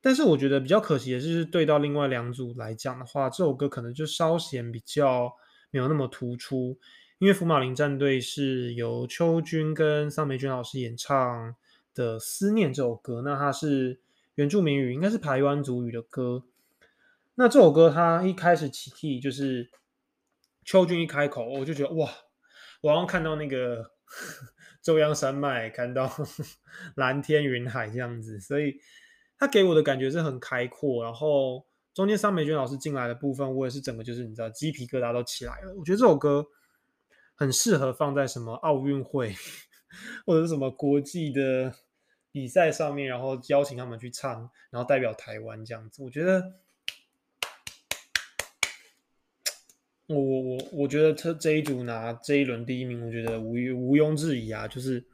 [0.00, 5.30] 但是我觉得比较可惜的就是，对到另外两组来讲的话，这首歌可能就稍显比较
[5.70, 6.78] 没有那么突出。
[7.18, 11.54] 因为福马林战队是由秋君跟桑梅娟老师演唱
[11.94, 14.00] 的《思念》这首歌，那它是
[14.34, 16.44] 原住民语，应该是台湾族语的歌。
[17.34, 19.70] 那这首歌它一开始起替就是
[20.64, 22.10] 秋君一开口，我就觉得哇，
[22.82, 23.92] 我好像看到那个
[24.82, 26.10] 中央山脉，看到
[26.96, 28.80] 蓝天云海这样子，所以
[29.38, 31.04] 他给我的感觉是很开阔。
[31.04, 35.74] 然后中间桑美娟老师进来的部分，我也是整个就是你知道鸡皮疙瘩都起来了。
[35.78, 36.46] 我觉得这首歌。
[37.36, 39.34] 很适合放在什么奥运会
[40.26, 41.74] 或者是什么国际的
[42.32, 46.02] 比赛上面，然后邀请他们去唱，然后代表台湾这样子。
[46.02, 46.54] 我觉得，
[50.06, 55.04] 我我我我觉得他这一组拿这一轮第一名，我觉得无毋庸置疑啊，就是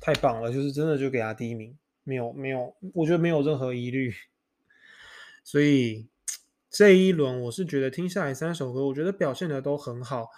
[0.00, 4.14] 太棒了，就是真的就给他第一名，没有没有，我觉得没有任何疑虑。
[5.42, 6.08] 所以
[6.70, 10.30] 这一轮我是觉得听下来三首歌，我觉得表现的都很好。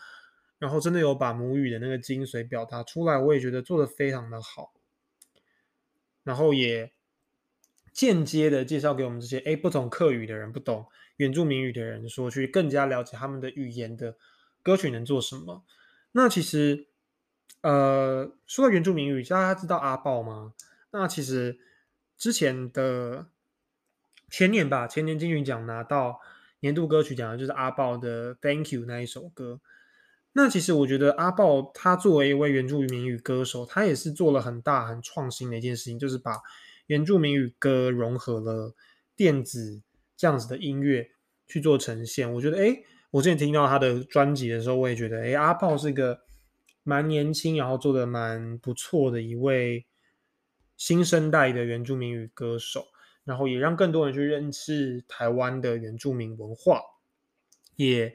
[0.59, 4.73] 然后真的有把母语的那个精髓表达出来，我也觉得做的非常的好。
[6.23, 6.92] 然后也
[7.92, 14.16] 间接的介绍给我们这些哎不懂客语的人、不懂原住民语的人，说去更加了解他们的语言的
[14.62, 15.64] 歌曲能做什么。
[16.12, 16.88] 那其实，
[17.61, 20.55] 呃，说到原住民语，大家知道阿豹吗？
[20.90, 21.59] 那其实
[22.16, 23.27] 之前的
[24.31, 26.21] 前年吧，前年金曲奖拿到
[26.61, 29.61] 年度歌曲奖的就是阿豹的《Thank You》那一首歌。
[30.38, 36.42] 那其实我觉得阿豹他作为一位原住民语歌手，他也是做了很大很创新的一件事情，就是把
[36.88, 38.75] 原住民语歌融合了
[39.16, 39.81] 电子
[40.14, 41.09] 这样子的音乐
[41.46, 42.31] 去做呈现。
[42.31, 46.20] 我觉得，哎，我之前听到他的专辑的时候，我也觉得，哎，阿豹是一个
[46.83, 49.87] 蛮年轻，然后做的蛮不错的一位
[50.77, 52.88] 新生代的原住民语歌手，
[53.25, 56.83] 然后也让更多人去认识台湾的原住民文化，
[57.77, 58.14] 也。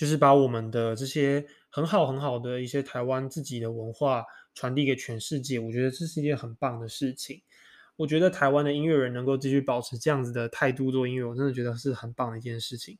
[0.00, 7.42] 就是把我们的这些很好很好的一些台湾自己的文化传递给全世界，我觉得这是一件很棒的事情。
[7.96, 12.96] 我觉得台湾的音乐人能够继续保持这样子的态度做音乐，我真的觉得是很棒的一件事情。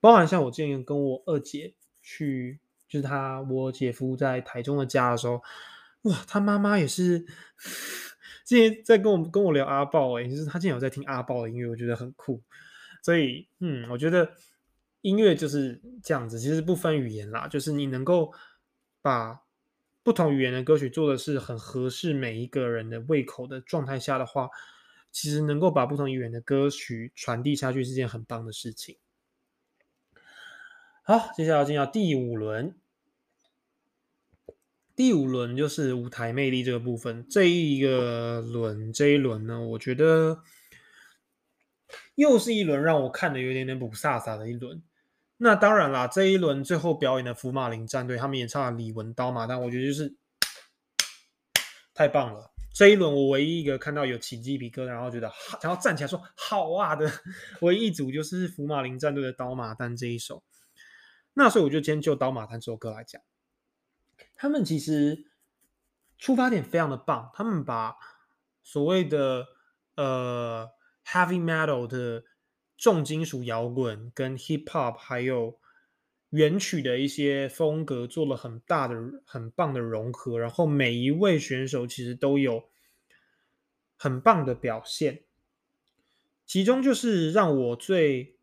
[0.00, 5.42] 包含像我之前跟我二姐去，就是他我姐夫在台中的家的时候，
[6.04, 7.20] 哇，他妈妈也是
[8.46, 12.42] 之前在跟我跟我聊阿豹，诶，就是他竟然有在听阿豹的音乐，我觉得很酷。
[13.02, 14.32] 所以，嗯，我觉得。
[15.00, 18.32] 音乐就是这样子，其实不分语言啦，就是你能够
[19.00, 19.42] 把
[20.02, 24.48] 不同语言的歌曲做的是很合适每一个人的胃口的状态下的话，
[25.12, 28.96] 其实能够把不同语言的歌曲传递下去是件很棒的事情。
[31.02, 32.74] 好，接下来进到第五轮，
[34.96, 37.26] 第五轮就是舞台魅力这个部分。
[37.30, 40.42] 这一个轮，这一轮呢，我觉得
[42.14, 44.82] 又是一轮让我看的有点点不飒飒的一轮。
[45.40, 50.16] 那当然啦，这一轮最后表演的福马林战队，他们演唱了李文刀嘛，但我觉得就是
[51.94, 52.50] 太棒了。
[52.74, 57.08] 这一轮我唯一一个看到有起鸡皮疙瘩，然后觉得然后站起来说好啊的
[57.62, 60.42] 唯一一组就是福马林战队的刀马旦这一首。
[61.34, 63.22] 那所以我就先就刀马旦这首歌来讲，
[64.34, 65.30] 他们其实
[66.18, 67.94] 出发点非常的棒，他们把
[68.64, 69.46] 所谓的
[69.94, 70.68] 呃
[71.06, 72.24] heavy metal 的。
[72.78, 75.58] 重金属摇滚跟 hip hop 还有
[76.30, 78.94] 原曲的一些风格做了很大的、
[79.26, 82.68] 很棒的融合，然后每一位选手其实都有
[83.96, 85.24] 很棒的表现。
[86.46, 88.36] 其中就是让我最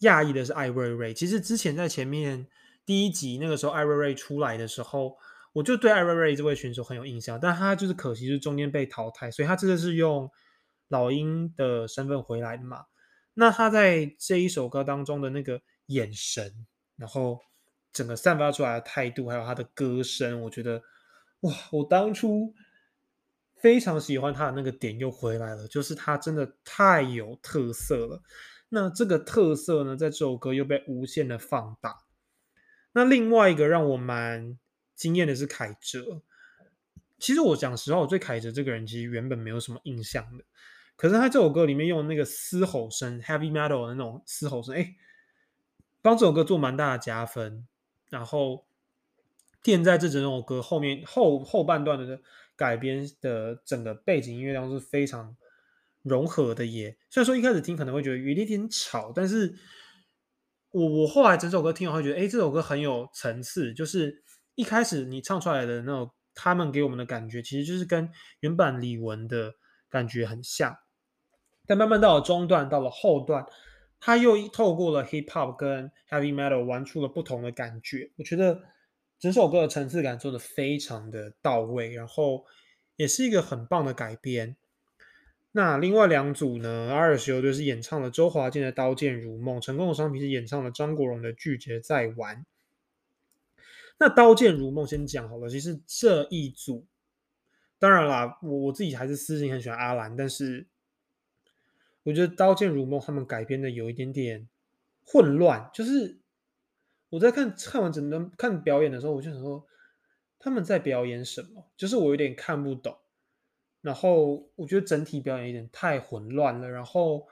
[0.00, 1.14] 讶异的是艾瑞瑞。
[1.14, 2.46] 其实之前在前面
[2.84, 5.16] 第一集那个时候，艾瑞瑞出来的时候，
[5.54, 10.30] 我就对艾瑞瑞这位选手很有印象，但他就是可惜是中间被淘汰，所以他这个是用
[10.88, 12.84] 老鹰的身份回来的嘛。
[13.34, 16.66] 那他在这一首歌当中的那个眼神，
[16.96, 17.40] 然后
[17.92, 20.82] 整个散发出来的态度，还有他的歌声，我觉得，
[21.40, 21.52] 哇！
[21.72, 22.54] 我当初
[23.56, 28.22] 非常喜欢他的那个点又回来了，就是他真的太有特色了。
[28.68, 32.04] 那这个特色呢，在这首歌又被无限的放大。
[32.92, 34.58] 那另外一个让我蛮
[34.94, 36.22] 惊艳的是凯哲。
[37.18, 40.44] 其实我讲实话，我对凯哲这个人其实原本没有什么印象的。
[40.96, 44.94] 可是他这首歌里面用那个嘶吼声，heavy metal 的那种嘶吼声，哎，
[46.00, 47.66] 帮这首歌做蛮大的加分。
[48.10, 48.66] 然后
[49.62, 52.20] 垫在这整首歌后面后后半段的
[52.56, 55.36] 改编的整个背景音乐当中是非常
[56.02, 56.64] 融合的。
[56.66, 56.96] 耶。
[57.10, 59.54] 虽然说一开始听可能会觉得有一点点吵，但是
[60.70, 63.74] 我我后来整首歌听完会觉得，哎，这首歌很有层次。
[63.74, 64.22] 就是
[64.54, 66.10] 一开始你唱出来的那种。
[66.36, 69.54] 他们给我们的感觉其实就是跟原版李玟的
[69.88, 70.76] 感觉很像，
[71.66, 73.46] 但慢慢到了中段，到了后段，
[74.00, 78.10] 他又透过了 hip hop 跟 heavy metal 玩出了不同的感觉。
[78.16, 78.62] 我觉得
[79.18, 82.44] 整首歌的层次感做的非常的到位，然后
[82.96, 84.56] 也是一个很棒的改编。
[85.52, 92.38] 那另外两组呢，阿尔修就是演唱了周华健的《刀剑如梦》，成功的商品是演唱了张国荣的《拒绝再玩》。
[93.98, 95.48] 那《刀剑如梦》先讲好了。
[95.48, 96.84] 其实这一组，
[97.78, 100.66] 当然啦，我我自己还是私心很喜欢阿兰，但是
[102.04, 104.48] 我觉得《刀剑如梦》他们改编的有一点点
[105.04, 105.68] 混乱。
[105.74, 106.18] 就是
[107.08, 109.66] 我在看看完整段看表演的时候，我就想说
[110.38, 111.66] 他们在表演什么？
[111.76, 112.96] 就是我有点看不懂。
[113.80, 117.28] 然后我觉得整体表演有点太混乱了，然后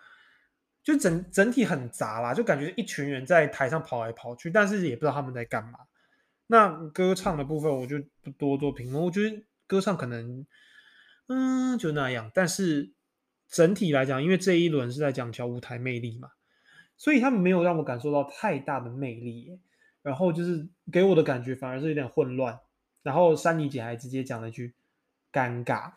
[0.82, 5.78] 就整整体很杂啦，就感觉一群人在台上跑来跑去，但是也不知道他们在干嘛。
[6.48, 10.44] 那歌唱的部分我就不多做评论，我觉得歌唱可能，
[11.28, 12.30] 嗯，就那样。
[12.34, 12.92] 但是
[13.52, 16.30] 整体来讲，因为这一轮是在讲求舞台魅力嘛，
[16.96, 19.60] 所以他们没有让我感受到太大的魅力。
[20.02, 22.58] 然后就是给我的感觉反而是有点混乱。
[23.04, 24.74] 然后珊妮姐还直接讲了一句
[25.32, 25.92] “尴尬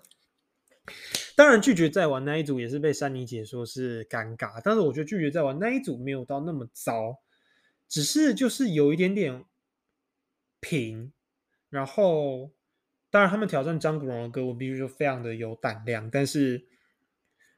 [1.34, 7.20] 当然，拒绝再玩那一组也是被珊妮姐说是尴尬，但是我觉得拒绝再玩那一组没有到那么糟。
[7.88, 9.46] 只是就是有一点点
[10.60, 11.12] 平，
[11.70, 12.50] 然后
[13.10, 16.08] 当然他们挑战张国荣的歌，我必须说非常的有胆量。
[16.10, 16.64] 但是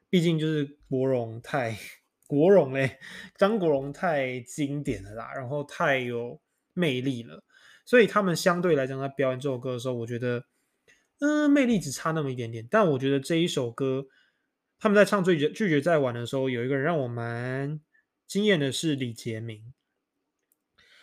[0.08, 1.78] 毕竟就是国荣太
[2.26, 2.98] 国荣嘞，
[3.36, 6.40] 张国荣太经典了啦，然后太有
[6.72, 7.44] 魅力了，
[7.84, 10.44] 所以他们相对来讲在表演这首歌的时候，我觉得
[11.18, 12.66] 嗯魅力只差那么一点点。
[12.70, 14.06] 但我觉得这一首歌
[14.78, 17.78] 他们在唱拒绝拒绝再玩的时候，有一个人让我蛮
[18.26, 19.74] 惊艳的是李杰明。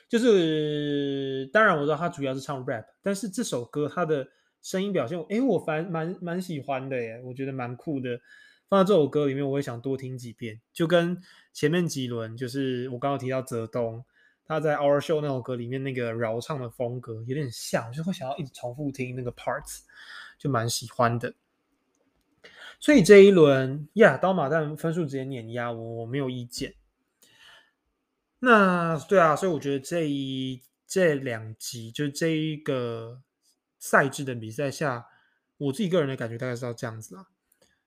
[0.09, 4.27] 就是当然我知道他主要是唱 rap，但是这首歌他的
[4.61, 8.19] 声音表现，哎，我反蛮蛮喜欢的耶，我觉得蛮酷的。
[8.67, 10.61] 放在这首歌里面，我也想多听几遍。
[10.71, 11.19] 就跟
[11.51, 14.05] 前面几轮，就是我刚刚提到泽东，
[14.45, 19.79] 他在 Our Show 那首歌里面那个饶唱的风格有点像，就会想要一直重复听那个 parts，
[20.37, 21.33] 就蛮喜欢的。
[22.79, 26.75] 所以这一轮呀，刀马旦分数直接碾压我，我没有意见。
[28.39, 33.21] 那对啊，所以我觉得这一这两集就这一个
[33.79, 35.07] 赛制的比赛下，
[35.57, 37.27] 我自己个人的感觉大概是要这样子啦。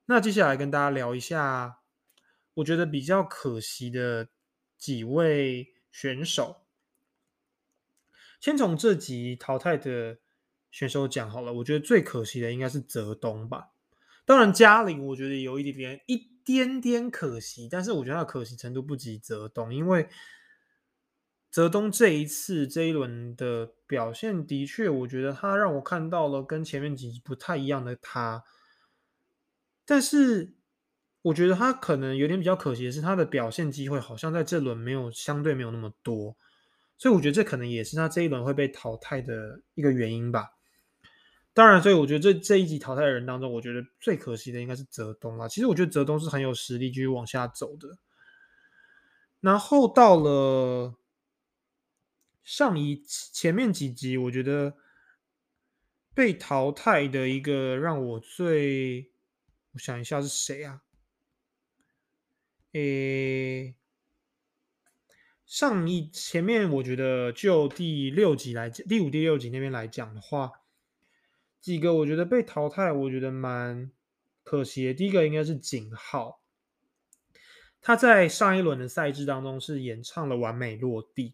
[0.06, 1.80] 那接下来跟大家聊一下，
[2.54, 4.28] 我觉得比较可惜的
[4.76, 6.62] 几位选手。
[8.40, 10.18] 先从这集淘汰的
[10.70, 13.68] 选手讲好了，我觉得最可惜的应该是泽东吧。
[14.24, 20.08] 当然嘉玲，我觉得有一点点一点点可惜，但是我觉得他的可惜程度不及泽东，因为。
[21.52, 28.42] 泽东这一次这一轮的表现的确，我觉得他让我看到了跟前面几集不太一样的他。
[29.84, 30.54] 但是
[31.20, 36.34] 我觉得他可能有点比较可惜的是，他的表现机会好像在这轮没有相对没有那么多，
[36.96, 40.52] 所以我觉得这可能也是他这一轮会被淘汰的一个原因吧。
[41.52, 45.46] 当然，所以我觉得这这一集淘汰的人当中，我觉得最可惜的应该是泽东啦。
[45.46, 47.98] 其实我觉得泽东是很有实力继续往下走的。
[49.42, 50.94] 然后到了。
[52.44, 54.76] 上一前面几集，我觉得
[56.12, 59.12] 被淘汰的一个让我最，
[59.72, 60.82] 我想一下是谁啊？
[62.72, 63.74] 诶，
[65.46, 70.50] 上一前面我觉得就第六集来讲，第五、第六集那边来讲的话，
[71.60, 73.92] 几个我觉得被淘汰，我觉得蛮
[74.42, 74.94] 可惜的。
[74.94, 76.40] 第一个应该是景浩，
[77.80, 81.30] 他在上一轮的赛制当中是演唱了《完美落地》。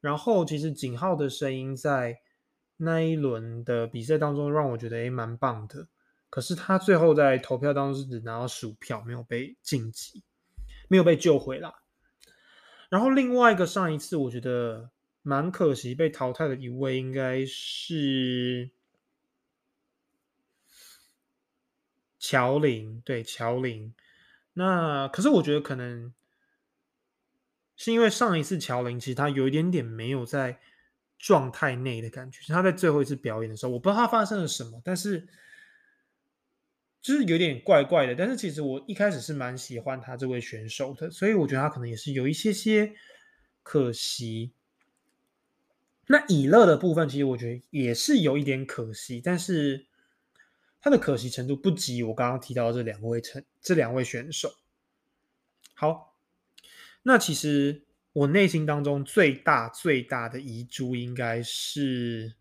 [0.00, 2.20] 然后，其实景浩的声音在
[2.78, 5.88] 那一轮的比赛当中让我觉得诶蛮棒的。
[6.30, 10.22] 可是他最后在投票当中是只拿到十五票，没有被晋级，
[10.88, 11.74] 没有被救回来。
[12.88, 14.90] 然后另外一个上一次我觉得
[15.22, 18.70] 蛮可惜被淘汰的一位应该是
[22.18, 23.94] 乔林，对乔林。
[24.54, 26.14] 那可是我觉得可能
[27.82, 30.60] 是因为上一次乔林其实他有一点点没有在
[31.18, 35.26] 状态内的感觉，他在最后一次表演的时候，我不知道他发生了什么，但是
[37.00, 38.14] 就是有点怪怪的。
[38.14, 42.92] 但是其实我一开始是蛮喜欢他这位选手的，所以我觉得他可能也是有一些些
[43.62, 44.52] 可惜。
[46.08, 49.86] 那以乐的部分，其实我觉得也是有一点可惜，但是
[50.82, 54.52] 他的可惜程度不及我刚刚提到这两位成这两位选手。
[55.72, 56.09] 好，
[57.02, 62.34] 那其实我内心当中最大最大的遗珠应该是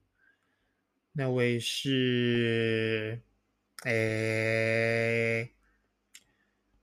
[1.14, 3.22] 那位是，
[3.84, 5.52] 哎，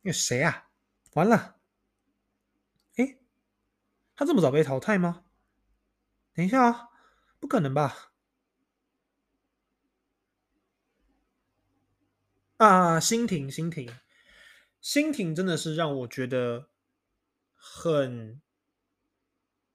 [0.02, 0.68] 那谁啊？
[1.14, 1.56] 完了，
[2.96, 3.18] 哎，
[4.14, 5.24] 他这么早被淘汰吗？
[6.34, 6.88] 等一下啊，
[7.38, 8.12] 不可能吧？
[12.58, 13.90] 啊，心婷，心婷，
[14.80, 16.68] 心婷真的是让我觉得
[17.74, 18.40] 很，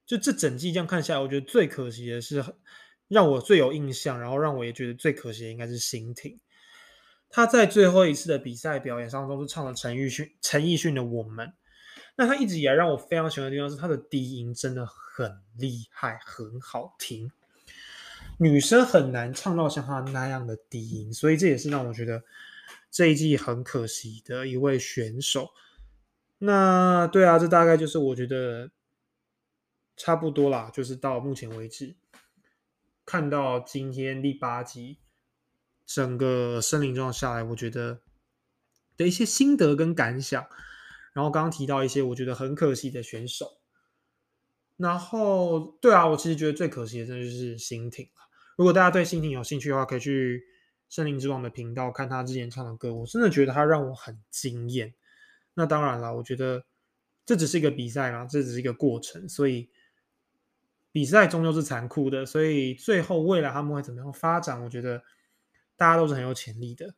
[0.06, 2.44] 就这整季这样看下来，我觉得最可惜的是，
[3.08, 6.40] 让我最有印象，然后让我也觉得最可惜的应该是心婷。
[7.30, 11.48] 他在最后一次的比赛表演当中是唱了陈奕迅陈奕迅的《我们》。
[12.16, 17.32] 那他一直以来让我非常喜欢的地方是他的低音真的很厉害，很好听。
[18.38, 22.24] 女生很难唱到像他那样的低音，所以这也是让我觉得
[22.90, 25.50] 这一季很可惜的一位选手。
[26.44, 28.72] 那对啊，这大概就是我觉得
[29.96, 31.96] 差不多啦，就是到目前为止
[33.06, 34.98] 看到今天第八集
[35.86, 38.02] 整个森林状下来，我觉得
[38.98, 40.48] 的一些心得跟感想。
[41.14, 43.60] 然后刚刚提到一些我觉得很可惜的选手，
[44.78, 48.22] 然后对啊，我其实觉得最可惜的真的就是新挺了。
[48.58, 50.40] 如果大家对新挺有兴趣的话，可以去
[50.90, 54.96] 《森林之王》的频道看他之前唱的歌，我真的觉得他让我很惊艳。
[55.54, 56.66] 那当然了，我觉得
[57.26, 59.70] 这只是一个比赛嘛，这只是一个过程，所以
[60.92, 62.26] 比赛终究是残酷的。
[62.26, 65.04] 所以最后未来他们会怎么样发展，我觉得
[65.76, 66.96] 大家都是很有潜力的。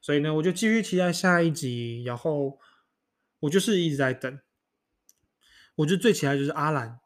[0.00, 2.58] 所以呢，我就继续期待下一集，然后。
[3.42, 4.40] 我就是一直在等，
[5.76, 6.98] 我觉得最期待就是阿兰，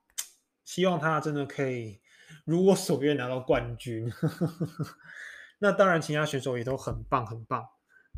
[0.65, 2.01] 希望他真的可以
[2.47, 4.11] 如我所愿拿到冠军。
[5.61, 7.69] 那当然，其他选手也都很棒很棒。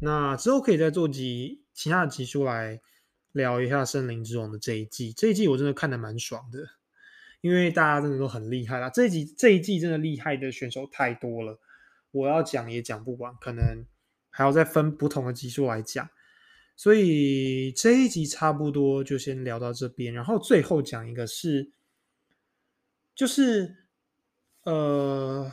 [0.01, 2.81] 那之后可以再做集其他的集数来
[3.33, 5.13] 聊一下《森林之王》的这一季。
[5.13, 6.59] 这一季我真的看的蛮爽的，
[7.41, 8.91] 因为大家真的都很厉害啦。
[8.91, 11.59] 这一集这一季真的厉害的选手太多了，
[12.11, 13.85] 我要讲也讲不完，可能
[14.31, 16.09] 还要再分不同的集数来讲。
[16.77, 21.71] 所以这一集差不多就先聊到这边，然后最后讲一个是，
[23.15, 23.77] 就是
[24.65, 25.53] 呃，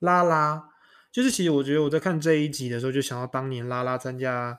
[0.00, 0.70] 拉拉，
[1.12, 4.58] 就是其实我觉得我在看这一集的时候，就想到当年拉拉参加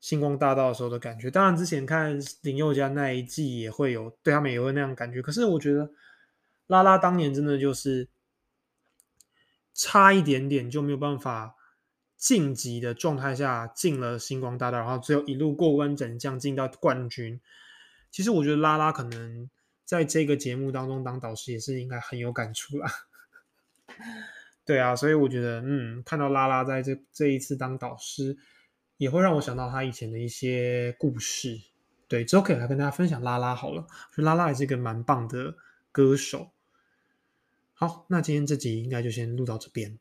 [0.00, 1.30] 星光大道的时候的感觉。
[1.30, 5.90] 当然之前看林宥嘉那一季也会有对他们也会那样感觉，可是我觉得
[6.66, 8.08] 拉拉当年真的就是
[9.74, 11.56] 差一点点就没有办法。
[12.22, 17.40] 晋级的状态下进了星光大道，然后最后一路过关斩将进到冠军。
[18.12, 19.50] 其实我觉得拉拉可能
[19.84, 22.88] 在这个节目当中当导师也是应该很有感触啦。
[24.64, 28.36] 对啊，所以我觉得嗯，看到拉拉在这这一次当导师，
[28.96, 31.58] 也会让我想到他以前的一些故事。
[32.06, 33.86] 对，之后可以来跟大家分享拉拉好了。
[34.16, 35.56] 拉拉也是一个蛮棒的
[35.90, 36.50] 歌手。
[37.74, 39.98] 好，那今天这集应该就先录到这边。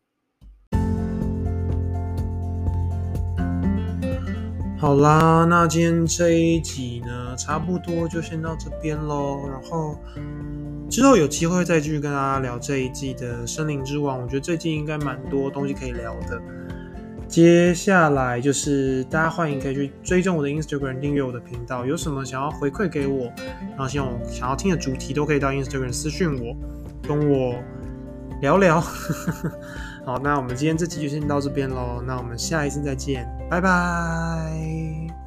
[4.78, 9.48] 好啦，那今天这一集呢，差不多就先到这边喽。
[9.48, 9.98] 然后
[10.92, 16.40] 之后有机会再继续跟大家聊这一季的《森林之王》，我觉得最近应该蛮多东西可以聊的。
[17.30, 21.86] 接下来就是大家欢迎可以去追踪我的 Instagram，订阅我的频道。
[21.86, 23.32] 有什么想要回馈给我，
[23.70, 26.54] 然后希望我想要听的主题，都可以到 Instagram 私讯我，
[27.08, 27.56] 跟我
[28.42, 28.82] 聊聊。
[30.04, 32.04] 好，那我们今天这集就先到这边喽。
[32.06, 35.21] 那我们下一次再见，拜拜。